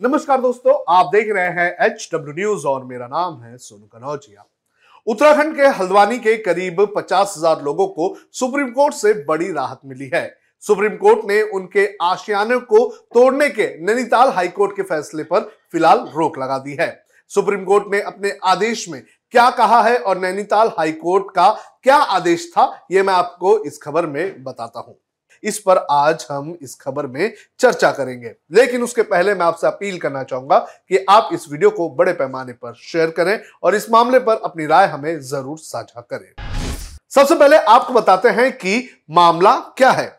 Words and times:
नमस्कार 0.00 0.40
दोस्तों, 0.40 0.72
आप 0.88 1.06
देख 1.12 1.28
रहे 1.28 1.46
हैं 1.52 1.86
एच 1.86 2.08
डब्ल्यू 2.12 2.32
न्यूज़ 2.34 2.66
और 2.66 2.84
मेरा 2.84 3.06
नाम 3.06 3.40
है 3.42 3.56
सोनू 3.58 3.86
कनौजिया 3.88 4.44
उत्तराखंड 5.06 5.56
के 5.56 5.66
हल्द्वानी 5.78 6.18
के 6.18 6.36
करीब 6.38 6.80
पचास 6.96 7.34
हज़ार 7.36 7.62
लोगों 7.62 7.86
को 7.88 8.14
सुप्रीम 8.32 8.70
कोर्ट 8.72 8.94
से 8.94 9.12
बड़ी 9.24 9.50
राहत 9.52 9.80
मिली 9.84 10.10
है। 10.14 10.22
सुप्रीम 10.64 10.96
कोर्ट 10.96 11.24
ने 11.28 11.40
उनके 11.50 11.88
आशियाने 12.02 12.58
को 12.68 12.84
तोड़ने 13.14 13.48
के 13.48 13.66
नैनीताल 13.86 14.30
हाईकोर्ट 14.30 14.76
के 14.76 14.82
फैसले 14.84 15.22
पर 15.24 15.50
फ़िलहाल 15.72 16.06
रोक 16.14 16.38
लगा 16.38 16.58
दी 16.58 16.76
है। 16.80 16.90
सुप्रीम 17.30 17.64
कोर्ट 17.64 17.92
ने 17.92 18.00
अपने 18.02 18.32
आदेश 18.46 18.88
में 18.88 19.02
क्या 19.34 19.50
कहा 19.52 19.82
है 19.82 19.96
और 19.98 20.18
नैनीताल 20.18 20.72
हाईकोर्ट 20.78 21.34
का 21.34 21.50
क्या 21.84 21.96
आदेश 21.96 22.50
था 22.52 22.72
यह 22.92 23.02
मैं 23.02 23.14
आपको 23.14 23.58
इस 23.64 23.82
खबर 23.82 24.06
में 24.06 24.42
बताता 24.44 24.80
हूँ। 24.80 24.98
इस 25.42 25.58
पर 25.58 25.86
आज 25.90 26.26
हम 26.30 26.56
इस 26.62 26.74
खबर 26.76 27.06
में 27.06 27.32
चर्चा 27.60 27.90
करेंगे। 27.90 28.34
लेकिन 28.52 28.82
उसके 28.82 29.02
पहले 29.04 29.34
मैं 29.34 29.46
आपसे 29.46 29.66
अपील 29.66 29.98
करना 29.98 30.22
चाहूँगा 30.22 30.58
कि 30.58 31.04
आप 31.10 31.30
इस 31.32 31.46
वीडियो 31.50 31.70
को 31.70 31.88
बड़े 31.90 32.12
पैमाने 32.12 32.52
पर 32.52 32.74
शेयर 32.82 33.10
करें 33.10 33.38
और 33.62 33.74
इस 33.74 33.90
मामले 33.90 34.18
पर 34.18 34.40
अपनी 34.44 34.66
राय 34.66 34.86
हमें 34.86 35.20
ज़रूर 35.20 35.58
साझा 35.58 36.00
करें। 36.02 36.32
सबसे 37.12 37.34
पहले 37.34 37.56
आपको 37.56 37.92
बताते 37.92 38.28
हैं 38.30 38.50
कि 38.52 38.88
मामला 39.10 39.54
क्या 39.78 39.90
है। 39.90 40.17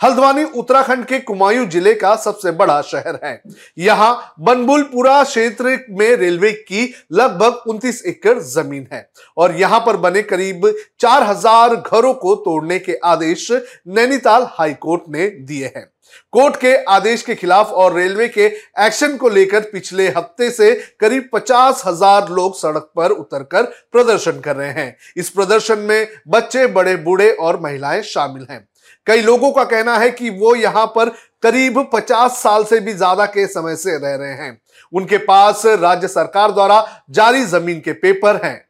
हल्द्वानी 0.00 0.44
उत्तराखंड 0.44 1.04
के 1.04 1.18
कुमायूं 1.20 1.66
ज़िले 1.68 1.94
का 1.94 2.14
सबसे 2.16 2.50
बड़ा 2.50 2.80
शहर 2.82 3.18
है। 3.24 3.42
यहाँ 3.78 4.34
बनबुलपुरा 4.40 5.22
क्षेत्र 5.24 5.78
में 5.90 6.14
रेलवे 6.16 6.52
की 6.52 6.84
लगभग 7.12 7.62
29 7.68 8.02
एकड़ 8.06 8.38
ज़मीन 8.38 8.86
है 8.92 9.08
और 9.36 9.54
यहाँ 9.56 9.80
पर 9.80 9.96
बने 9.96 10.22
करीब 10.22 10.66
4000 11.00 11.76
घरों 11.76 12.14
को 12.14 12.34
तोड़ने 12.36 12.78
के 12.78 12.98
आदेश 13.04 13.50
नैनीताल 13.88 14.46
हाईकोर्ट 14.50 15.02
ने 15.08 15.28
दिए 15.28 15.72
हैं। 15.76 15.90
कोर्ट 16.32 16.56
के 16.56 16.74
आदेश 16.84 17.22
के 17.22 17.34
खिलाफ 17.34 17.72
और 17.72 17.94
रेलवे 17.94 18.28
के 18.28 18.46
एक्शन 18.80 19.16
को 19.16 19.28
लेकर 19.28 19.60
पिछले 19.62 20.08
हफ़्ते 20.08 20.50
से 20.50 20.72
करीब 21.00 21.28
पचास 21.32 21.82
हज़ार 21.86 22.28
लोग 22.28 22.56
सड़क 22.56 22.90
पर 22.96 23.10
उतरकर 23.10 23.62
प्रदर्शन 23.92 24.40
कर 24.40 24.56
रहे 24.56 24.70
हैं। 24.70 24.96
इस 25.16 25.30
प्रदर्शन 25.30 25.78
में 25.78 26.08
बच्चे, 26.28 26.66
बड़े 26.66 26.96
बूढ़े 26.96 27.30
और 27.32 27.60
महिलाएँ 27.60 28.02
शामिल 28.02 28.46
हैं। 28.50 28.66
कई 29.06 29.20
लोगों 29.22 29.50
का 29.52 29.64
कहना 29.64 29.96
है 29.98 30.10
कि 30.10 30.30
वो 30.30 30.54
यहाँ 30.54 30.86
पर 30.86 31.08
करीब 31.42 31.78
50 31.94 32.32
साल 32.32 32.64
से 32.64 32.80
भी 32.80 32.92
ज़्यादा 32.92 33.26
के 33.26 33.46
समय 33.46 33.76
से 33.76 33.96
रह 33.98 34.14
रहे 34.14 34.34
हैं। 34.34 34.60
उनके 34.92 35.18
पास 35.18 35.62
राज्य 35.66 36.08
सरकार 36.08 36.52
द्वारा 36.52 36.84
जारी 37.10 37.44
ज़मीन 37.44 37.80
के 37.80 37.92
पेपर 37.94 38.40
हैं। 38.44 38.60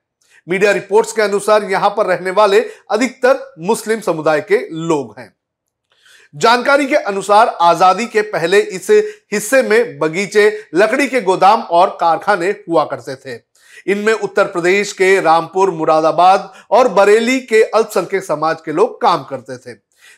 मीडिया 0.46 0.70
रिपोर्ट्स 0.72 1.12
के 1.12 1.22
अनुसार 1.22 1.64
यहाँ 1.64 1.90
पर 1.90 2.06
रहने 2.06 2.30
वाले 2.30 2.60
अधिकतर 2.90 3.44
मुस्लिम 3.60 4.00
समुदाय 4.00 4.40
के 4.42 4.58
लोग 4.70 5.14
हैं। 5.18 5.34
जानकारी 6.34 6.86
के 6.86 6.96
अनुसार 6.96 7.48
आज़ादी 7.60 8.06
के 8.06 8.22
पहले 8.22 8.60
इस 8.60 8.90
हिस्से 9.32 9.62
में 9.62 9.98
बगीचे, 9.98 10.48
लकड़ी 10.74 11.06
के 11.08 11.20
गोदाम 11.20 11.62
और 11.62 11.96
कारखाने 12.00 12.50
हुआ 12.68 12.84
करते 12.84 13.14
थे। 13.16 13.38
इनमें 13.86 14.12
उत्तर 14.12 14.44
प्रदेश 14.44 14.92
के 14.92 15.20
रामपुर, 15.20 15.70
मुरादाबाद 15.70 16.52
और 16.70 16.88
बरेली 16.88 17.38
के 17.40 17.62
अल्पसंख्यक 17.64 18.24
समाज 18.24 18.60
के 18.60 18.72
लोग 18.72 19.00
काम 19.02 19.24
करते 19.24 19.56
थे। 19.56 19.74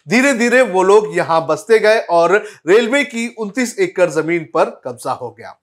धीरे 0.07 0.33
धीरे 0.35 0.63
वो 0.63 0.83
लोग 0.83 1.17
यहाँ 1.17 1.45
बसते 1.47 1.79
गए 1.79 1.99
और 2.11 2.35
रेलवे 2.69 3.03
की 3.05 3.29
29 3.41 3.79
एकड़ 3.79 4.09
ज़मीन 4.11 4.45
पर 4.55 4.71
कब्जा 4.85 5.13
हो 5.13 5.31
गया। 5.31 5.59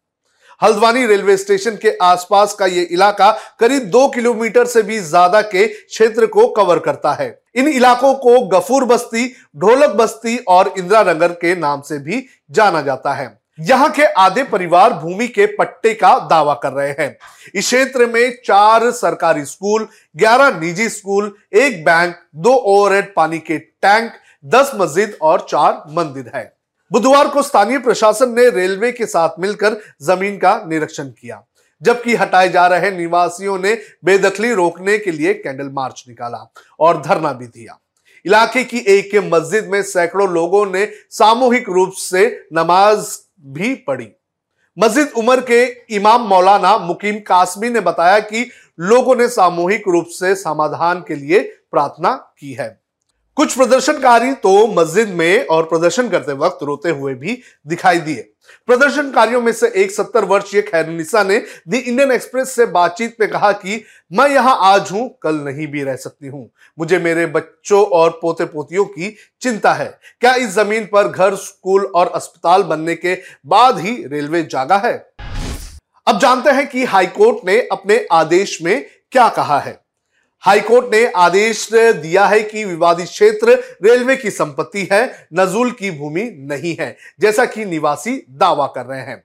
हल्द्वानी 0.62 1.06
रेलवे 1.06 1.36
स्टेशन 1.38 1.76
के 1.76 1.96
आसपास 2.02 2.54
का 2.54 2.66
ये 2.66 2.82
इलाका 2.84 3.32
करीब 3.60 3.84
दो 3.84 4.08
किलोमीटर 4.08 4.66
से 4.66 4.82
भी 4.84 5.00
ज़्यादा 5.00 5.42
के 5.42 5.68
क्षेत्र 5.68 6.26
को 6.26 6.48
कवर 6.48 6.80
करता 6.80 7.14
है। 7.14 7.30
इन 7.56 7.68
इलाकों 7.68 8.14
को 8.16 8.40
गफूर 8.48 8.86
बस्ती, 8.86 9.28
ढोलक 9.58 9.96
बस्ती 9.96 10.38
और 10.38 10.74
इंदिरा 10.78 11.04
नगर 11.04 11.32
के 11.34 11.56
नाम 11.56 11.82
से 11.82 12.00
भी 12.00 12.26
जाना 12.52 12.82
जाता 12.82 13.14
है। 13.14 13.38
यहाँ 13.60 13.90
के 13.92 14.06
आधे 14.16 14.44
परिवार 14.44 14.94
भूमि 14.94 15.28
के 15.28 15.46
पट्टे 15.56 15.94
का 15.94 16.18
दावा 16.28 16.54
कर 16.54 16.72
रहे 16.72 16.92
हैं। 17.00 17.18
इस 17.56 17.66
क्षेत्र 17.66 18.06
में 18.06 18.32
चार 18.46 18.90
सरकारी 18.92 19.44
स्कूल, 19.46 19.88
ग्यारह 20.16 20.60
निजी 20.60 20.90
स्कूल, 20.90 21.34
एक 21.54 21.84
बैंक, 21.86 22.16
दो 22.36 22.54
ओवरहेड 22.54 23.14
पानी 23.16 23.40
के 23.40 23.58
टैंक 23.58 24.12
दस 24.46 24.72
मस्जिद 24.76 25.18
और 25.22 25.46
चार 25.50 25.84
मंदिर 25.90 26.32
है। 26.36 26.44
बुधवार 26.92 27.28
को 27.28 27.42
स्थानीय 27.42 27.80
प्रशासन 27.80 28.34
ने 28.34 28.50
रेलवे 28.50 28.92
के 28.92 29.06
साथ 29.06 29.40
मिलकर 29.40 29.78
ज़मीन 30.04 30.38
का 30.38 30.56
निरीक्षण 30.68 31.10
किया, 31.10 31.44
जबकि 31.82 32.16
हटाए 32.16 32.50
जा 32.50 32.66
रहे 32.68 32.92
निवासियों 32.92 33.58
ने 33.60 33.74
बेदखली 34.06 34.54
रोकने 34.54 34.98
के 34.98 35.12
लिए 35.12 35.34
कैंडल 35.34 35.70
मार्च 35.70 36.04
निकाला 36.08 36.52
और 36.80 37.02
धरना 37.02 37.34
भी 37.34 37.48
दिया। 37.48 37.80
इलाके 38.26 38.64
की 38.64 38.78
एक 38.90 39.16
मस्जिद 39.34 39.68
में 39.68 39.82
सैकड़ों 39.84 40.30
लोगों 40.30 40.66
ने 40.66 40.86
सामूहिक 41.10 41.70
रूप 41.70 41.92
से 41.92 42.26
नमाज़ 42.54 43.18
भी 43.48 43.74
पड़ी 43.88 44.08
मस्जिद 44.78 45.12
उमर 45.18 45.42
के 45.42 45.64
इमाम 45.96 46.22
मौलाना 46.22 46.78
मुकीम 46.78 47.20
कासमी 47.20 47.70
ने 47.70 47.80
बताया 47.80 48.20
कि 48.20 48.50
लोगों 48.80 49.16
ने 49.16 49.28
सामूहिक 49.28 49.88
रूप 49.88 50.06
से 50.10 50.36
समाधान 50.36 51.04
के 51.08 51.16
लिए 51.16 51.40
प्रार्थना 51.72 52.14
की 52.40 52.54
है। 52.54 52.79
कुछ 53.40 53.54
प्रदर्शनकारी 53.56 54.32
तो 54.34 54.52
मस्जिद 54.70 55.10
में 55.10 55.46
और 55.48 55.64
प्रदर्शन 55.64 56.10
करते 56.10 56.34
वक्त 56.34 56.64
रोते 56.64 56.90
हुए 56.90 57.14
भी 57.14 57.38
दिखाई 57.68 58.00
दिए। 58.00 58.22
प्रदर्शनकारियों 58.68 59.42
में 59.42 59.52
से 59.52 59.68
एक 59.76 59.92
सत्तर 59.92 60.26
वर्षीय 60.26 60.62
खैरुनिसा 60.62 61.24
ने 61.24 61.38
दी 61.40 61.78
इंडियन 61.78 62.12
एक्सप्रेस 62.12 62.50
से 62.50 62.66
बातचीत 62.66 63.16
में 63.20 63.30
कहा 63.30 63.52
कि 63.54 63.82
मैं 64.12 64.28
यहाँ 64.30 64.58
आज 64.64 64.92
हूँ, 64.92 65.08
कल 65.24 65.36
नहीं 65.38 65.68
भी 65.68 65.84
रह 65.84 65.96
सकती 65.96 66.28
हूँ। 66.28 66.50
मुझे 66.78 67.00
मेरे 67.00 67.26
बच्चों 67.28 67.84
और 67.86 68.20
पोते 68.22 68.46
पोतियों 68.46 68.86
की 68.86 69.16
चिंता 69.42 69.74
है। 69.74 69.90
क्या 70.22 70.36
इस 70.36 70.50
ज़मीन 70.52 70.86
पर 70.86 71.08
घर, 71.08 71.36
स्कूल 71.36 71.86
और 71.86 72.08
अस्पताल 72.08 72.64
बनने 72.64 72.96
के 72.96 73.18
बाद 73.48 73.80
ही 73.80 73.96
रेलवे 74.06 74.44
जागा 74.44 74.78
है? 74.78 74.94
अब 76.08 76.20
जानते 76.20 76.52
हैं 76.52 76.68
कि 76.70 76.86
हाईकोर्ट 76.86 77.46
ने 77.46 77.62
अपने 77.72 78.06
आदेश 78.14 78.62
में 78.62 78.86
क्या 79.12 79.30
कहा 79.30 79.60
है। 79.60 79.80
हाईकोर्ट 80.44 80.94
ने 80.94 81.06
आदेश 81.16 81.68
दिया 81.74 82.26
है 82.26 82.42
कि 82.42 82.64
विवादित 82.66 83.08
क्षेत्र 83.08 83.54
रेलवे 83.84 84.16
की 84.16 84.30
संपत्ति 84.32 84.88
है, 84.92 85.28
नजूल 85.34 85.72
की 85.72 85.92
भूमि 85.92 86.24
नहीं 86.40 86.76
है, 86.80 86.96
जैसा 87.20 87.46
कि 87.46 87.66
निवासी 87.66 88.16
दावा 88.30 88.68
कर 88.68 88.86
रहे 88.86 89.02
हैं। 89.02 89.24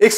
एक 0.00 0.12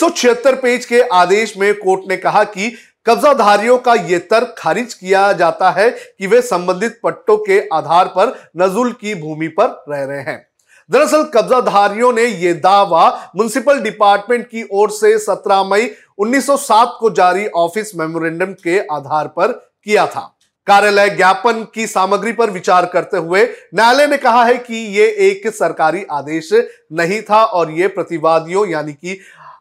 पेज 0.62 0.84
के 0.84 1.00
आदेश 1.02 1.56
में 1.56 1.74
कोर्ट 1.74 2.08
ने 2.08 2.16
कहा 2.16 2.44
कि 2.44 2.72
कब्जाधारियों 3.06 3.78
का 3.78 3.94
यह 3.94 4.18
तर्क 4.18 4.54
खारिज 4.58 4.94
किया 4.94 5.32
जाता 5.32 5.70
है 5.70 5.90
कि 5.90 6.26
वे 6.26 6.40
संबंधित 6.42 7.00
पट्टों 7.04 7.36
के 7.36 7.60
आधार 7.72 8.08
पर 8.08 8.50
नजुल 8.56 8.92
की 8.92 9.14
भूमि 9.14 9.48
पर 9.48 9.84
रह 9.88 10.04
रहे 10.04 10.22
हैं। 10.22 10.46
दरअसल 10.90 11.24
कब्जाधारियों 11.24 12.12
ने 12.12 12.22
यह 12.22 12.54
दावा 12.54 13.08
म्यूनिसिपल 13.36 13.80
डिपार्टमेंट 13.80 14.46
की 14.46 14.68
ओर 14.72 14.90
से 14.90 15.18
17 15.18 15.64
मई 15.64 15.90
1907 16.18 16.96
को 17.00 17.10
जारी 17.10 17.46
ऑफ़िस 17.46 17.94
मेमोरेंडम 17.96 18.52
के 18.64 18.78
आधार 18.78 19.26
पर 19.28 19.71
किया 19.86 20.06
था। 20.06 20.20
कार्यालय 20.66 21.08
ज्ञापन 21.10 21.62
की 21.74 21.86
सामग्री 21.86 22.32
पर 22.32 22.50
विचार 22.50 22.86
करते 22.86 23.16
हुए 23.16 23.42
न्यायालय 23.74 24.06
ने 24.06 24.16
कहा 24.16 24.44
है 24.44 24.56
कि 24.56 24.74
यह 24.98 25.16
एक 25.20 25.48
सरकारी 25.54 26.04
आदेश 26.10 26.50
नहीं 26.92 27.20
था 27.22 27.42
और 27.44 27.70
यह 27.70 27.88
प्रतिवादियों 27.88 28.66
यानी 28.68 28.92
कि 28.92 29.18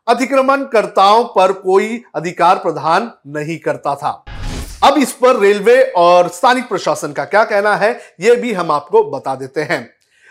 अतिक्रमणकर्ताओं 0.07 1.23
पर 1.25 1.51
कोई 1.51 2.01
अधिकार 2.15 2.55
प्रदान 2.55 3.11
नहीं 3.27 3.57
करता 3.57 3.95
था। 3.95 4.11
अब 4.83 4.97
इस 4.97 5.11
पर 5.13 5.39
रेलवे 5.39 5.81
और 5.97 6.27
स्थानिक 6.27 6.67
प्रशासन 6.69 7.11
का 7.11 7.25
क्या 7.25 7.43
कहना 7.43 7.75
है 7.75 7.99
यह 8.21 8.41
भी 8.41 8.53
हम 8.53 8.71
आपको 8.71 9.03
बता 9.11 9.35
देते 9.35 9.61
हैं। 9.61 9.81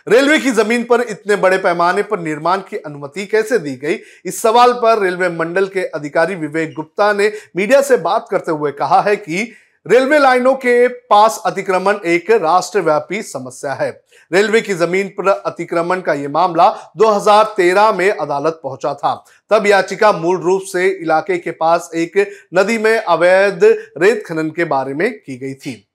रेलवे 0.06 0.38
की 0.38 0.50
ज़मीन 0.50 0.84
पर 0.84 1.00
इतने 1.00 1.36
बड़े 1.36 1.58
पैमाने 1.58 2.02
पर 2.02 2.20
निर्माण 2.20 2.60
की 2.60 2.76
अनुमति 2.76 3.26
कैसे 3.26 3.58
दी 3.58 3.74
गई? 3.76 3.98
इस 4.24 4.40
सवाल 4.42 4.72
पर 4.72 4.98
रेलवे 4.98 5.28
मंडल 5.28 5.66
के 5.66 5.84
अधिकारी 5.84 6.34
विवेक 6.34 6.74
गुप्ता 6.74 7.12
ने 7.12 7.32
मीडिया 7.56 7.80
से 7.82 7.96
बात 7.96 8.26
करते 8.30 8.52
हुए 8.52 8.72
कहा 8.72 9.00
है 9.00 9.16
कि 9.16 9.52
रेलवे 9.86 10.18
लाइनों 10.18 10.54
के 10.54 10.88
पास 10.88 11.40
अतिक्रमण 11.46 11.98
एक 12.06 12.30
राष्ट्रव्यापी 12.30 13.22
समस्या 13.22 13.72
है। 13.72 13.90
रेलवे 14.32 14.60
की 14.60 14.74
ज़मीन 14.74 15.08
पर 15.08 15.28
अतिक्रमण 15.28 16.00
का 16.00 16.14
यह 16.14 16.28
मामला 16.28 16.68
2013 16.96 17.90
में 17.92 18.10
अदालत 18.10 18.60
पहुँचा 18.62 18.92
था। 18.94 19.14
तब 19.50 19.66
याचिका 19.66 20.12
मूल 20.12 20.40
रूप 20.40 20.62
से 20.62 20.86
इलाके 20.88 21.38
के 21.38 21.50
पास 21.50 21.90
एक 21.94 22.18
नदी 22.54 22.78
में 22.78 22.98
अवैध 22.98 23.64
रेत 23.98 24.22
खनन 24.26 24.50
के 24.50 24.64
बारे 24.64 24.94
में 24.94 25.12
की 25.12 25.36
गई 25.36 25.54
थी। 25.54 25.88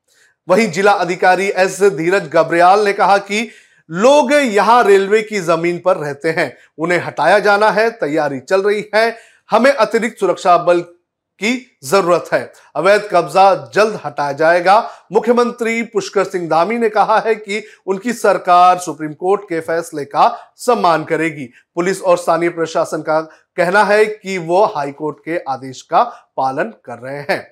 वहीं 0.47 0.67
जिला 0.71 0.91
अधिकारी 0.91 1.47
एस 1.47 1.81
धीरज 1.83 2.29
गब्रियाल 2.29 2.85
ने 2.85 2.93
कहा 2.93 3.17
कि 3.17 3.49
लोग 3.89 4.33
यहाँ 4.33 4.83
रेलवे 4.83 5.21
की 5.21 5.39
ज़मीन 5.39 5.79
पर 5.85 5.97
रहते 5.97 6.29
हैं। 6.29 6.57
उन्हें 6.77 6.99
हटाया 6.99 7.39
जाना 7.39 7.71
है, 7.71 7.89
तैयारी 7.89 8.39
चल 8.39 8.61
रही 8.61 8.85
है। 8.95 9.17
हमें 9.51 9.71
अतिरिक्त 9.71 10.19
सुरक्षा 10.19 10.57
बल 10.57 10.83
की 11.39 11.79
ज़रूरत 11.83 12.29
है। 12.33 12.51
अवैध 12.75 13.07
कब्जा 13.11 13.53
जल्द 13.75 13.99
हटाया 14.05 14.31
जाएगा। 14.31 14.77
मुख्यमंत्री 15.11 15.81
पुष्कर 15.83 16.23
सिंह 16.23 16.47
धामी 16.49 16.77
ने 16.77 16.89
कहा 16.89 17.19
है 17.19 17.35
कि 17.35 17.63
उनकी 17.87 18.13
सरकार 18.13 18.77
सुप्रीम 18.77 19.13
कोर्ट 19.13 19.41
के 19.41 19.59
फैसले 19.59 20.05
का 20.05 20.27
सम्मान 20.57 21.03
करेगी। 21.03 21.49
पुलिस 21.75 22.01
और 22.01 22.17
स्थानीय 22.17 22.49
प्रशासन 22.49 23.01
का 23.01 23.19
कहना 23.57 23.83
है 23.83 24.05
कि 24.05 24.37
वो 24.37 24.63
हाई 24.65 24.91
कोर्ट 24.91 25.17
के 25.19 25.37
आदेश 25.49 25.81
का 25.81 26.03
पालन 26.37 26.73
कर 26.85 26.99
रहे 26.99 27.19
हैं। 27.19 27.45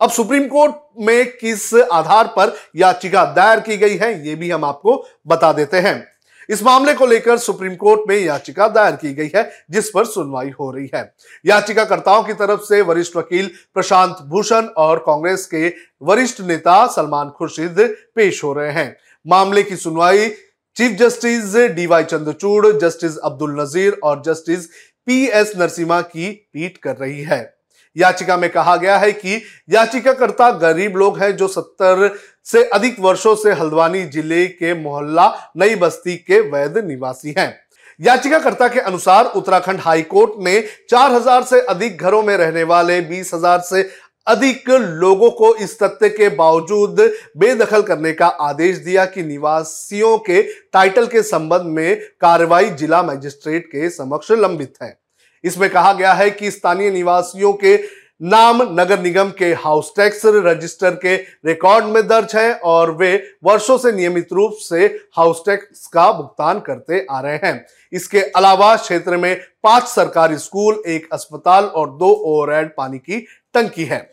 अब 0.00 0.10
सुप्रीम 0.10 0.46
कोर्ट 0.48 0.74
में 1.00 1.26
किस 1.30 1.74
आधार 1.92 2.26
पर 2.28 2.56
याचिका 2.76 3.24
दायर 3.26 3.60
की 3.60 3.76
गई 3.76 3.96
है, 3.96 4.28
ये 4.28 4.34
भी 4.34 4.50
हम 4.50 4.64
आपको 4.64 5.04
बता 5.26 5.52
देते 5.52 5.80
हैं। 5.80 6.15
इस 6.50 6.62
मामले 6.62 6.94
को 6.94 7.06
लेकर 7.06 7.38
सुप्रीम 7.38 7.74
कोर्ट 7.74 8.00
में 8.08 8.16
याचिका 8.16 8.68
दायर 8.68 8.96
की 8.96 9.14
गई 9.14 9.30
है, 9.34 9.50
जिस 9.70 9.90
पर 9.90 10.04
सुनवाई 10.04 10.50
हो 10.50 10.70
रही 10.70 10.90
है। 10.94 11.14
याचिकाकर्ताओं 11.46 12.22
की 12.22 12.32
तरफ़ 12.32 12.60
से 12.60 12.80
वरिष्ठ 12.80 13.16
वकील 13.16 13.50
प्रशांत 13.74 14.16
भूषण 14.22 14.66
और 14.66 14.98
कांग्रेस 14.98 15.46
के 15.46 15.74
वरिष्ठ 16.02 16.40
नेता 16.40 16.86
सलमान 16.86 17.30
खुर्शीद 17.30 17.96
पेश 18.14 18.44
हो 18.44 18.52
रहे 18.52 18.72
हैं। 18.72 18.96
मामले 19.26 19.62
की 19.62 19.76
सुनवाई 19.76 20.28
chief 20.76 20.98
justice 20.98 21.56
DY 21.56 22.04
Chandrachud, 22.04 22.66
justice 22.66 23.16
Abdul 23.18 23.60
Nazeer 23.60 24.00
और 24.04 24.22
जस्टिस 24.22 24.66
पी 25.06 25.26
एस 25.26 25.52
नरसिम्हा 25.56 26.00
की 26.00 26.50
पीठ 26.52 26.76
कर 26.76 26.96
रही 26.96 27.22
है। 27.22 27.55
याचिका 27.96 28.36
में 28.36 28.48
कहा 28.50 28.76
गया 28.76 28.96
है 28.98 29.12
कि 29.12 29.42
याचिकाकर्ता 29.70 30.50
गरीब 30.58 30.96
लोग 30.96 31.18
हैं 31.18 31.36
जो 31.36 31.48
सत्तर 31.48 32.08
से 32.44 32.64
अधिक 32.64 33.00
वर्षों 33.00 33.34
से 33.34 33.52
हल्द्वानी 33.52 34.04
ज़िले 34.04 34.46
के 34.46 34.74
मोहल्ला 34.74 35.32
नई 35.56 35.74
बस्ती 35.74 36.16
के 36.16 36.40
वैध 36.50 36.78
निवासी 36.78 37.34
हैं। 37.38 37.54
याचिकाकर्ता 38.00 38.68
के 38.68 38.80
अनुसार 38.80 39.24
उत्तराखंड 39.26 39.80
हाईकोर्ट 39.80 40.32
ने 40.38 40.60
4000 40.90 41.42
से 41.42 41.60
अधिक 41.60 42.02
घरों 42.02 42.22
में 42.22 42.36
रहने 42.36 42.62
वाले 42.62 43.00
20000 43.02 43.60
से 43.60 43.82
अधिक 44.26 44.68
लोगों 44.70 45.30
को 45.30 45.54
इस 45.54 45.78
तथ्य 45.82 46.08
के 46.08 46.28
बावजूद 46.28 47.00
बेदखल 47.36 47.82
करने 47.82 48.12
का 48.12 48.26
आदेश 48.26 48.76
दिया 48.76 49.04
कि 49.04 49.22
निवासियों 49.22 50.16
के 50.18 50.42
टाइटल 50.72 51.06
के 51.06 51.22
संबंध 51.22 51.66
में 51.66 52.00
कार्रवाई 52.20 52.70
जिला 52.70 53.02
मजिस्ट्रेट 53.02 53.66
के 53.66 53.90
समक्ष 53.90 54.30
लंबित 54.32 54.74
है। 54.82 55.05
इसमें 55.44 55.68
कहा 55.70 55.92
गया 55.92 56.12
है 56.12 56.30
कि 56.30 56.50
स्थानीय 56.50 56.90
निवासियों 56.90 57.52
के 57.54 57.76
नाम 58.22 58.62
नगर 58.80 59.00
निगम 59.00 59.30
के 59.30 59.52
हाउस 59.54 59.92
टैक्स 59.96 60.22
रजिस्टर 60.26 60.94
के 60.94 61.16
रिकॉर्ड 61.46 61.84
में 61.84 62.06
दर्ज 62.08 62.34
है 62.36 62.54
और 62.54 62.90
वे 62.90 63.12
वर्षों 63.44 63.76
से 63.78 63.92
नियमित 63.92 64.32
रूप 64.32 64.52
से 64.60 64.86
हाउस 65.16 65.42
टैक्स 65.46 65.86
का 65.86 66.10
भुगतान 66.12 66.60
करते 66.60 67.06
आ 67.10 67.20
रहे 67.20 67.38
हैं। 67.44 67.66
इसके 67.92 68.20
अलावा 68.36 68.74
क्षेत्र 68.76 69.16
में 69.16 69.36
पाँच 69.62 69.82
सरकारी 69.82 70.38
स्कूल, 70.38 70.82
एक 70.86 71.08
अस्पताल 71.12 71.64
और 71.64 71.90
दो 71.90 72.10
ओवरहेड 72.26 72.74
पानी 72.76 72.98
की 72.98 73.20
टंकी 73.54 73.84
है। 73.84 74.08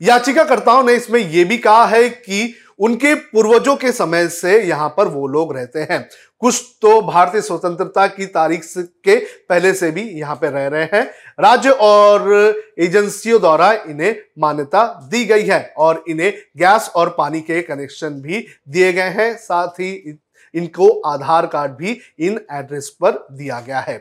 याचिकाकर्ताओं 0.00 0.82
ने 0.84 0.94
इसमें 0.94 1.20
यह 1.20 1.44
भी 1.44 1.58
कहा 1.58 1.84
है 1.86 2.08
कि 2.08 2.54
उनके 2.78 3.14
पूर्वजों 3.14 3.74
के 3.76 3.92
समय 3.92 4.28
से 4.28 4.60
यहाँ 4.62 4.88
पर 4.88 5.08
वो 5.08 5.26
लोग 5.26 5.54
रहते 5.56 5.80
हैं। 5.80 6.00
कुछ 6.42 6.62
तो 6.82 7.00
भारतीय 7.02 7.40
स्वतंत्रता 7.40 8.06
की 8.06 8.26
तारीख 8.26 8.64
के 8.76 9.16
पहले 9.48 9.72
से 9.74 9.90
भी 9.90 10.02
यहाँ 10.10 10.36
पर 10.36 10.52
रह 10.52 10.66
रहे 10.66 10.88
हैं। 10.92 11.04
राज्य 11.40 11.70
और 11.70 12.30
एजेंसियों 12.78 13.40
द्वारा 13.40 13.72
इन्हें 13.72 14.16
मान्यता 14.38 14.84
दी 15.10 15.24
गई 15.24 15.44
है 15.44 15.60
और 15.78 16.02
इन्हें 16.08 16.32
गैस 16.58 16.90
और 16.96 17.14
पानी 17.18 17.40
के 17.40 17.62
कनेक्शन 17.62 18.20
भी 18.20 18.44
दिए 18.68 18.92
गए 18.92 19.08
हैं। 19.10 19.34
साथ 19.36 19.80
ही 19.80 20.18
इनको 20.54 20.88
आधार 21.06 21.46
कार्ड 21.46 21.72
भी 21.72 21.98
इन 22.18 22.40
एड्रेस 22.52 22.88
पर 23.00 23.26
दिया 23.32 23.60
गया 23.60 23.80
है। 23.80 23.96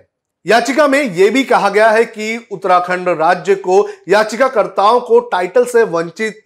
याचिका 0.46 0.88
में 0.88 1.02
यह 1.02 1.32
भी 1.32 1.44
कहा 1.44 1.70
गया 1.70 1.90
है 1.90 2.04
कि 2.06 2.48
उत्तराखंड 2.52 3.10
राज्य 3.10 3.56
को 3.56 3.88
याचिकाकर्ताओं 4.10 5.00
को 5.00 5.20
टाइटल 5.20 5.66
से 5.66 5.84
वंचित 5.84 6.44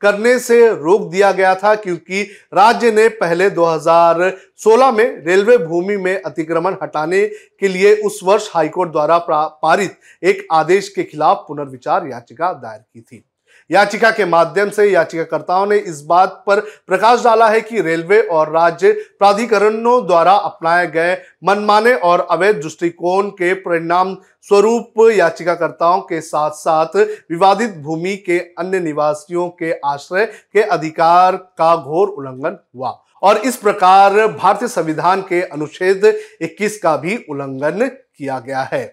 करने 0.00 0.38
से 0.38 0.68
रोक 0.74 1.10
दिया 1.10 1.32
गया 1.32 1.54
था 1.54 1.74
क्योंकि 1.74 2.22
राज्य 2.54 2.92
ने 2.92 3.08
पहले 3.08 3.50
2016 3.50 4.92
में 4.94 5.04
रेलवे 5.24 5.58
भूमि 5.58 5.96
में 5.96 6.22
अतिक्रमण 6.22 6.76
हटाने 6.82 7.26
के 7.60 7.68
लिए 7.68 7.94
उस 7.96 8.20
वर्ष 8.24 8.50
हाईकोर्ट 8.54 8.92
द्वारा 8.92 9.18
पारित 9.62 9.98
एक 10.22 10.46
आदेश 10.52 10.88
के 10.88 11.04
खिलाफ 11.04 11.44
पुनर्विचार 11.48 12.06
याचिका 12.06 12.52
दायर 12.52 12.80
की 12.80 13.00
थी। 13.00 13.24
याचिका 13.72 14.10
के 14.10 14.24
माध्यम 14.24 14.70
से 14.70 14.84
याचिकाकर्ताओं 14.90 15.66
ने 15.66 15.76
इस 15.76 16.02
बात 16.02 16.42
पर 16.46 16.60
प्रकाश 16.60 17.22
डाला 17.24 17.48
है 17.48 17.60
कि 17.60 17.80
रेलवे 17.80 18.20
और 18.22 18.50
राज्य 18.50 18.92
प्राधिकरणों 19.18 20.06
द्वारा 20.06 20.32
अपनाए 20.32 20.86
गए 20.86 21.16
मनमाने 21.44 21.94
और 21.94 22.26
अवैध 22.30 22.56
दृष्टिकोण 22.56 23.28
के 23.30 23.54
परिणाम 23.54 24.14
स्वरूप 24.42 25.10
याचिकाकर्ताओं 25.12 26.00
के 26.00 26.20
साथ 26.20 26.50
साथ 26.50 26.96
विवादित 26.96 27.76
भूमि 27.76 28.16
के 28.16 28.38
अन्य 28.38 28.80
निवासियों 28.80 29.48
के 29.48 29.72
आश्रय 29.84 30.26
के 30.26 30.62
अधिकार 30.62 31.36
का 31.36 31.76
घोर 31.76 32.08
उल्लंघन 32.08 32.58
हुआ। 32.76 32.98
और 33.22 33.38
इस 33.38 33.56
प्रकार 33.56 34.26
भारतीय 34.26 34.68
संविधान 34.68 35.22
के 35.22 35.42
अनुच्छेद 35.42 36.04
21 36.42 36.78
का 36.78 36.96
भी 36.96 37.16
उल्लंघन 37.30 37.88
किया 37.88 38.38
गया 38.38 38.68
है। 38.72 38.86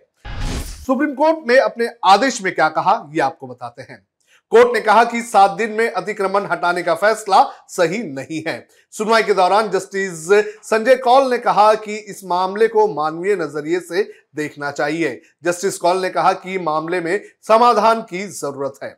सुप्रीम 0.86 1.14
कोर्ट 1.14 1.48
ने 1.48 1.58
अपने 1.58 1.90
आदेश 2.06 2.42
में 2.42 2.56
क्या 2.56 2.70
कहा 2.70 3.10
यह 3.14 3.26
आपको 3.26 3.48
बताते 3.48 3.82
हैं। 3.82 4.09
कोर्ट 4.52 4.74
ने 4.74 4.80
कहा 4.82 5.04
कि 5.04 5.22
सात 5.22 5.52
दिन 5.52 5.72
में 5.72 5.92
अतिक्रमण 5.92 6.46
हटाने 6.46 6.84
का 6.84 6.94
फैसला 6.96 7.42
सही 7.70 7.98
नहीं 8.04 8.42
है। 8.48 8.68
सुनवाई 8.94 9.24
के 9.24 9.34
दौरान 9.34 9.70
जस्टिस 9.70 10.28
संजय 10.64 10.96
कौल 10.98 11.30
ने 11.32 11.38
कहा 11.38 11.74
कि 11.76 11.96
इस 11.96 12.24
मामले 12.26 12.68
को 12.68 12.88
मानवीय 12.88 13.36
नज़रिए 13.36 13.80
से 13.80 14.04
देखना 14.36 14.72
चाहिए। 14.72 15.22
जस्टिस 15.44 15.78
कौल 15.78 16.02
ने 16.02 16.10
कहा 16.10 16.34
कि 16.36 16.58
मामले 16.60 17.02
में 17.02 17.22
समाधान 17.48 18.02
की 18.02 18.26
ज़रूरत 18.26 18.80
है। 18.84 18.98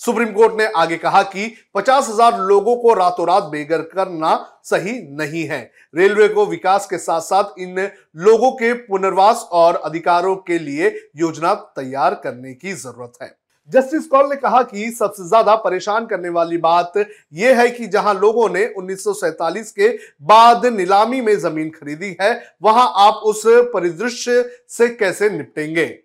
सुप्रीम 0.00 0.32
कोर्ट 0.32 0.54
ने 0.58 0.66
आगे 0.76 0.96
कहा 0.96 1.22
कि 1.22 1.46
पचास 1.74 2.08
हज़ार 2.08 2.38
लोगों 2.40 2.76
को 2.76 2.94
रातों 2.94 3.26
रात 3.28 3.42
बेघर 3.42 3.82
करना 3.88 4.34
सही 4.64 4.92
नहीं 5.16 5.42
है। 5.44 5.60
रेलवे 5.94 6.28
को 6.28 6.46
विकास 6.46 6.86
के 6.86 6.98
साथ 6.98 7.20
साथ 7.20 7.58
इन 7.58 7.78
लोगों 8.18 8.50
के 8.52 8.72
पुनर्वास 8.72 9.48
और 9.52 9.76
अधिकारों 9.76 10.34
के 10.36 10.58
लिए 10.58 10.88
योजना 11.16 11.54
तैयार 11.54 12.14
करने 12.14 12.54
की 12.54 12.72
ज़रूरत 12.74 13.12
है। 13.22 13.28
जस्टिस 13.70 14.06
कौल 14.06 14.28
ने 14.30 14.36
कहा 14.36 14.62
कि 14.62 14.90
सबसे 14.90 15.26
ज़्यादा 15.28 15.54
परेशान 15.56 16.06
करने 16.06 16.28
वाली 16.28 16.56
बात 16.58 16.92
यह 17.32 17.60
है 17.60 17.68
कि 17.70 17.86
जहाँ 17.86 18.14
लोगों 18.14 18.48
ने 18.48 18.66
1947 18.70 19.70
के 19.70 19.88
बाद 20.22 20.66
नीलामी 20.66 21.20
में 21.20 21.34
ज़मीन 21.38 21.70
खरीदी 21.70 22.16
है 22.20 22.32
वहाँ 22.62 22.92
आप 22.98 23.22
उस 23.24 23.42
परिदृश्य 23.46 24.44
से 24.68 24.88
कैसे 24.88 25.30
निपटेंगे? 25.30 25.98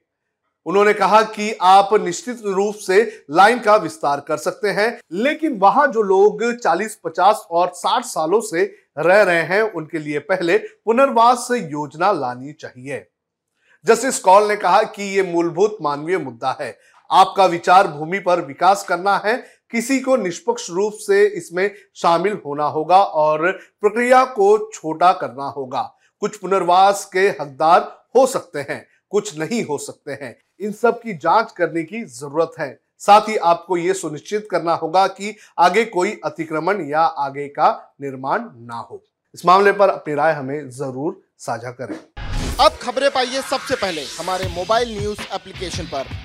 उन्होंने 0.65 0.93
कहा 0.93 1.21
कि 1.23 1.51
आप 1.61 1.89
निश्चित 1.95 2.41
रूप 2.45 2.75
से 2.75 3.01
लाइन 3.31 3.59
का 3.59 3.75
विस्तार 3.77 4.19
कर 4.19 4.37
सकते 4.37 4.69
हैं 4.69 4.87
लेकिन 5.13 5.57
वहाँ 5.59 5.87
जो 5.87 6.01
लोग 6.03 6.43
40, 6.53 6.97
50 7.05 7.45
और 7.51 7.71
60 7.75 8.05
सालों 8.05 8.39
से 8.41 8.63
रह 8.97 9.21
रहे 9.23 9.41
हैं 9.43 9.61
उनके 9.63 9.99
लिए 9.99 10.19
पहले 10.21 10.57
पुनर्वास 10.57 11.47
योजना 11.51 12.11
लानी 12.11 12.53
चाहिए। 12.53 13.05
जस्टिस 13.85 14.19
कौल 14.19 14.47
ने 14.47 14.55
कहा 14.55 14.81
कि 14.85 15.03
ये 15.15 15.23
मूलभूत 15.23 15.77
मानवीय 15.81 16.17
मुद्दा 16.17 16.57
है। 16.61 16.77
आपका 17.11 17.45
विचार 17.45 17.87
भूमि 17.87 18.19
पर 18.19 18.41
विकास 18.41 18.83
करना 18.83 19.15
है। 19.25 19.35
किसी 19.71 19.99
को 19.99 20.15
निष्पक्ष 20.15 20.69
रूप 20.69 20.93
से 20.99 21.25
इसमें 21.27 21.69
शामिल 21.95 22.39
होना 22.45 22.65
होगा 22.65 22.97
और 22.97 23.51
प्रक्रिया 23.51 24.23
को 24.25 24.57
छोटा 24.73 25.11
करना 25.13 25.45
होगा। 25.47 25.81
कुछ 26.21 26.37
पुनर्वास 26.37 27.03
के 27.05 27.27
हकदार 27.31 27.81
हो 28.15 28.25
सकते 28.27 28.59
हैं, 28.59 28.85
कुछ 29.11 29.37
नहीं 29.39 29.63
हो 29.63 29.77
सकते 29.77 30.11
हैं। 30.11 30.35
इन 30.61 30.71
सब 30.71 31.01
की 31.01 31.13
जाँच 31.13 31.51
करने 31.51 31.83
की 31.83 32.03
ज़रूरत 32.03 32.51
है। 32.59 32.77
साथ 33.01 33.29
ही 33.29 33.35
आपको 33.37 33.77
यह 33.77 33.93
सुनिश्चित 33.93 34.47
करना 34.51 34.73
होगा 34.73 35.05
कि 35.07 35.35
आगे 35.59 35.83
कोई 35.85 36.19
अतिक्रमण 36.25 36.85
या 36.89 37.01
आगे 37.01 37.47
का 37.47 37.69
निर्माण 38.01 38.45
ना 38.61 38.77
हो। 38.81 39.03
इस 39.35 39.45
मामले 39.45 39.71
पर 39.71 39.89
अपनी 39.89 40.13
राय 40.13 40.33
हमें 40.33 40.69
ज़रूर 40.69 41.21
साझा 41.37 41.71
करें। 41.71 41.97
अब 42.59 42.77
खबरें 42.81 43.09
पाइए 43.11 43.41
सबसे 43.41 43.75
पहले 43.75 44.01
हमारे 44.19 44.47
मोबाइल 44.47 44.97
न्यूज़ 44.99 45.21
एप्लीकेशन 45.35 45.85
पर। 45.85 46.24